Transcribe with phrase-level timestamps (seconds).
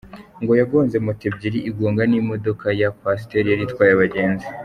[0.41, 4.47] Ngo yagonze moto ebyiri, igonga n’imodoka ya Coaster yari itwaye abagenzi.